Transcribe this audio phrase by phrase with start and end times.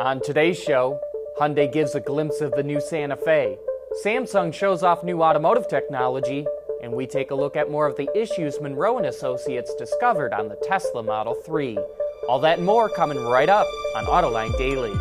[0.00, 0.98] On today's show,
[1.38, 3.58] Hyundai gives a glimpse of the new Santa Fe,
[4.02, 6.46] Samsung shows off new automotive technology,
[6.82, 10.48] and we take a look at more of the issues Munro and Associates discovered on
[10.48, 11.76] the Tesla Model 3.
[12.30, 14.94] All that and more coming right up on Autoline Daily.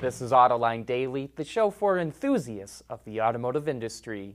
[0.00, 4.34] This is Autoline Daily, the show for enthusiasts of the automotive industry.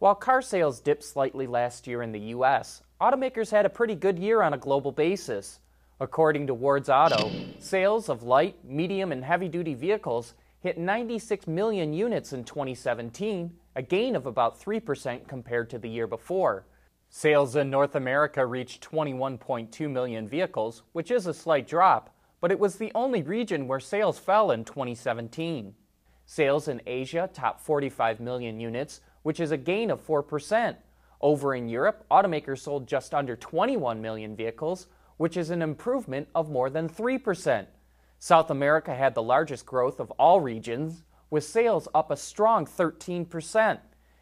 [0.00, 4.18] While car sales dipped slightly last year in the U.S., automakers had a pretty good
[4.18, 5.60] year on a global basis.
[6.00, 11.92] According to Ward's Auto, sales of light, medium, and heavy duty vehicles hit 96 million
[11.92, 16.64] units in 2017, a gain of about 3% compared to the year before.
[17.10, 22.58] Sales in North America reached 21.2 million vehicles, which is a slight drop, but it
[22.58, 25.74] was the only region where sales fell in 2017.
[26.24, 30.76] Sales in Asia topped 45 million units, which is a gain of 4%.
[31.20, 36.50] Over in Europe, automakers sold just under 21 million vehicles, which is an improvement of
[36.50, 37.66] more than 3%.
[38.18, 43.78] South America had the largest growth of all regions, with sales up a strong 13%,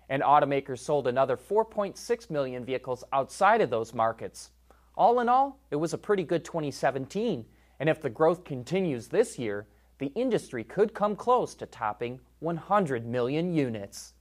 [0.08, 4.50] and automakers sold another 4.6 million vehicles outside of those markets.
[4.96, 7.44] All in all, it was a pretty good 2017,
[7.78, 13.06] and if the growth continues this year, the industry could come close to topping 100
[13.06, 14.14] million units.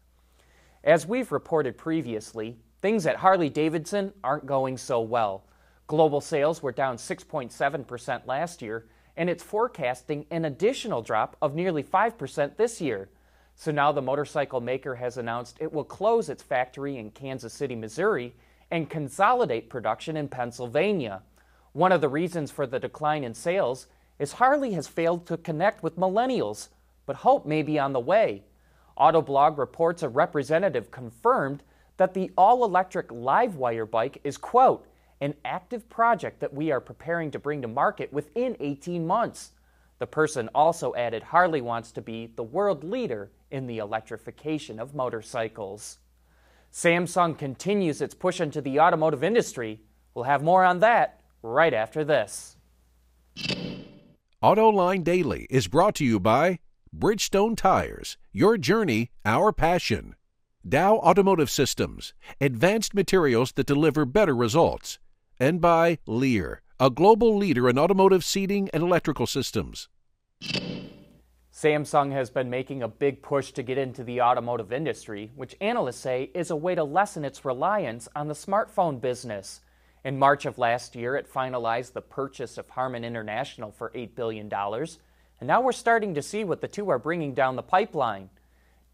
[0.87, 5.43] As we've reported previously, things at Harley Davidson aren't going so well.
[5.85, 8.85] Global sales were down 6.7% last year,
[9.17, 13.09] and it's forecasting an additional drop of nearly 5% this year.
[13.53, 17.75] So now the motorcycle maker has announced it will close its factory in Kansas City,
[17.75, 18.33] Missouri,
[18.71, 21.21] and consolidate production in Pennsylvania.
[21.73, 23.87] One of the reasons for the decline in sales
[24.19, 26.69] is Harley has failed to connect with millennials,
[27.05, 28.45] but hope may be on the way.
[28.97, 31.63] Autoblog reports a representative confirmed
[31.97, 34.87] that the all electric Livewire bike is, quote,
[35.21, 39.51] an active project that we are preparing to bring to market within 18 months.
[39.99, 44.93] The person also added Harley wants to be the world leader in the electrification of
[44.93, 45.97] motorcycles.
[46.71, 49.79] Samsung continues its push into the automotive industry.
[50.13, 52.57] We'll have more on that right after this.
[54.43, 56.59] AutoLine Daily is brought to you by
[56.97, 60.15] Bridgestone Tires, your journey, our passion.
[60.67, 64.97] Dow Automotive Systems, advanced materials that deliver better results
[65.39, 69.89] and by Lear, a global leader in automotive seating and electrical systems.
[71.53, 75.97] Samsung has been making a big push to get into the automotive industry, which analysts
[75.99, 79.61] say is a way to lessen its reliance on the smartphone business.
[80.03, 84.49] In March of last year, it finalized the purchase of Harman International for $8 billion,
[85.39, 88.29] and now we're starting to see what the two are bringing down the pipeline.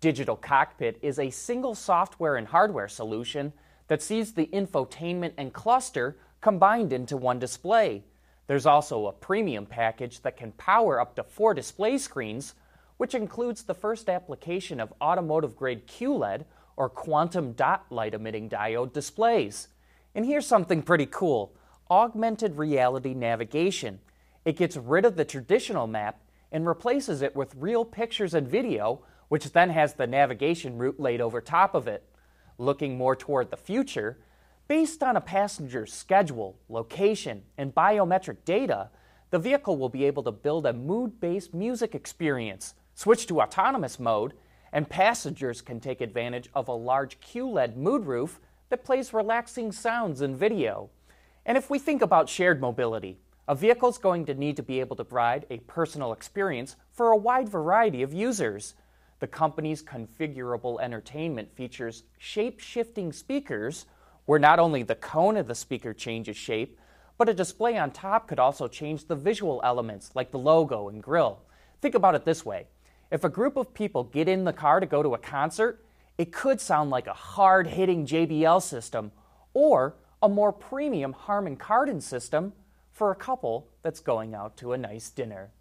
[0.01, 3.53] Digital Cockpit is a single software and hardware solution
[3.87, 8.03] that sees the infotainment and cluster combined into one display.
[8.47, 12.55] There's also a premium package that can power up to four display screens,
[12.97, 16.43] which includes the first application of automotive grade QLED
[16.75, 19.69] or quantum dot light emitting diode displays.
[20.13, 21.53] And here's something pretty cool
[21.89, 23.99] augmented reality navigation.
[24.45, 26.19] It gets rid of the traditional map
[26.53, 31.19] and replaces it with real pictures and video, which then has the navigation route laid
[31.19, 32.07] over top of it.
[32.57, 34.19] Looking more toward the future,
[34.67, 38.89] Based on a passenger's schedule, location, and biometric data,
[39.29, 43.99] the vehicle will be able to build a mood based music experience, switch to autonomous
[43.99, 44.33] mode,
[44.71, 50.21] and passengers can take advantage of a large QLED mood roof that plays relaxing sounds
[50.21, 50.89] and video.
[51.45, 54.79] And if we think about shared mobility, a vehicle is going to need to be
[54.79, 58.75] able to provide a personal experience for a wide variety of users.
[59.19, 63.85] The company's configurable entertainment features shape shifting speakers
[64.25, 66.79] where not only the cone of the speaker changes shape,
[67.17, 71.03] but a display on top could also change the visual elements like the logo and
[71.03, 71.41] grill.
[71.81, 72.67] Think about it this way
[73.11, 75.85] if a group of people get in the car to go to a concert,
[76.17, 79.11] it could sound like a hard hitting JBL system
[79.53, 82.53] or a more premium Harman Kardon system
[82.93, 85.51] for a couple that's going out to a nice dinner.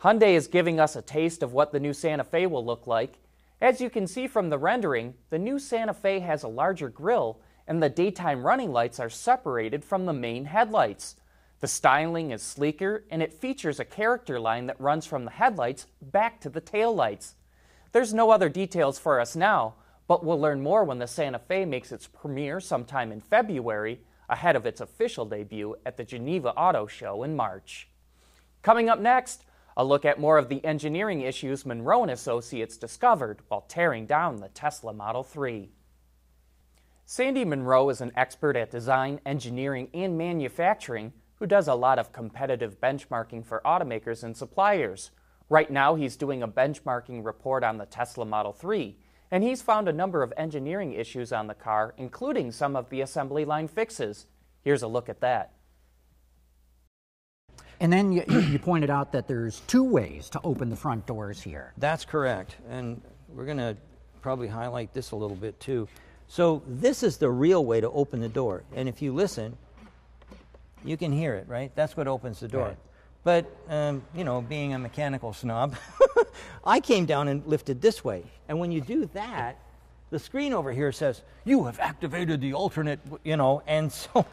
[0.00, 3.18] Hyundai is giving us a taste of what the new Santa Fe will look like
[3.62, 7.38] as you can see from the rendering, the new Santa Fe has a larger grille
[7.68, 11.14] and the daytime running lights are separated from the main headlights.
[11.60, 15.86] The styling is sleeker and it features a character line that runs from the headlights
[16.02, 17.34] back to the taillights.
[17.92, 19.74] There's no other details for us now,
[20.08, 24.00] but we'll learn more when the Santa Fe makes its premiere sometime in February,
[24.32, 27.88] ahead of its official debut at the Geneva Auto Show in March.
[28.62, 29.44] Coming up next,
[29.76, 34.36] a look at more of the engineering issues Munro and Associates discovered while tearing down
[34.36, 35.70] the Tesla Model 3.
[37.04, 42.12] Sandy Munro is an expert at design, engineering, and manufacturing who does a lot of
[42.12, 45.10] competitive benchmarking for automakers and suppliers.
[45.50, 48.96] Right now, he's doing a benchmarking report on the Tesla Model 3,
[49.32, 53.00] and he's found a number of engineering issues on the car, including some of the
[53.00, 54.26] assembly line fixes.
[54.62, 55.54] Here's a look at that.
[57.80, 61.40] And then you, you, pointed out that there's two ways to open the front doors
[61.40, 61.72] here.
[61.78, 62.56] That's correct.
[62.68, 63.00] And
[63.30, 63.74] we're going to
[64.20, 65.88] probably highlight this a little bit too.
[66.28, 68.62] So this is the real way to open the door.
[68.76, 69.56] And if you listen,
[70.84, 71.72] you can hear it, right?
[71.74, 72.66] That's what opens the door.
[72.66, 72.78] Right.
[73.24, 75.76] But, um, you know, being a mechanical snob,
[76.64, 78.24] I came down and lifted this way.
[78.48, 79.58] And when you do that,
[80.10, 84.26] the screen over here says, you have activated the alternate, you know, and so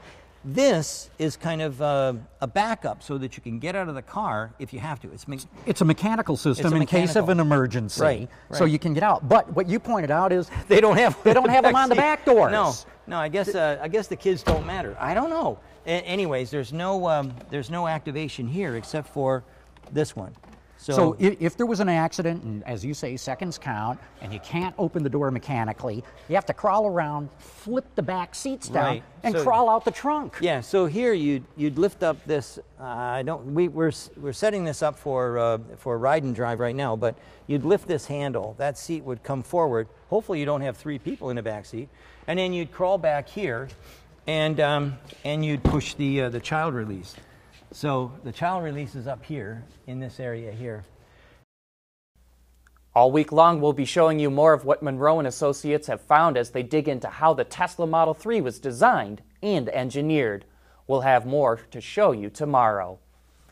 [0.43, 4.01] this is kind of a, a, backup so that you can get out of the
[4.01, 5.11] car if you have to.
[5.11, 7.07] It's, me- it's a mechanical system a in mechanical.
[7.07, 8.57] case of an emergency, right, right.
[8.57, 9.27] so you can get out.
[9.27, 11.95] But what you pointed out is they don't have they don't have them on the
[12.07, 12.51] back doors.
[12.51, 12.73] No,
[13.07, 13.17] no.
[13.17, 14.95] I guess uh, I guess the kids don't matter.
[14.99, 15.59] I don't know.
[15.85, 19.43] A- anyways, there's no um, there's no activation here except for
[19.91, 20.33] this one.
[20.79, 24.31] So, so if, if, there was an accident, and as you say, seconds count, and
[24.31, 28.69] you can't open the door mechanically, you have to crawl around, flip the back seats
[28.69, 29.03] down, right.
[29.23, 30.37] and so, crawl out the trunk.
[30.39, 30.61] Yeah.
[30.61, 32.59] So here you'd you'd lift up this.
[32.79, 33.53] Uh, I don't.
[33.53, 37.15] We, we're we're setting this up for uh, for ride and drive right now, but
[37.47, 38.55] you'd lift this handle.
[38.57, 39.89] That seat would come forward.
[40.09, 41.89] Hopefully, you don't have three people in the back seat,
[42.25, 43.67] and then you'd crawl back here,
[44.27, 47.17] and um, and you'd push the uh, the child release.
[47.71, 50.85] So the child release is up here in this area here.
[52.95, 56.35] All week long, we'll be showing you more of what Munro and Associates have found
[56.35, 60.45] as they dig into how the Tesla Model 3 was designed and engineered.
[60.87, 62.97] We'll have more to show you tomorrow.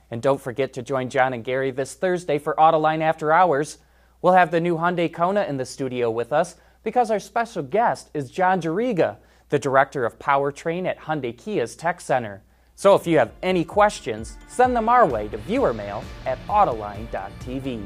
[0.09, 3.77] And don't forget to join John and Gary this Thursday for Autoline After Hours.
[4.23, 8.09] We'll have the new Hyundai Kona in the studio with us because our special guest
[8.15, 9.17] is John Juriga,
[9.49, 12.41] the director of powertrain at Hyundai Kia's Tech Center.
[12.77, 17.83] So if you have any questions, send them our way to viewermail at autoline.tv.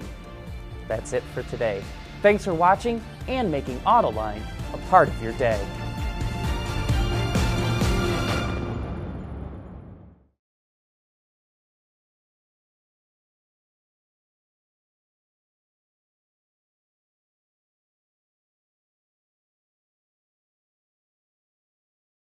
[0.90, 1.82] That's it for today.
[2.22, 4.42] Thanks for watching and making Autoline
[4.74, 5.66] a part of your day.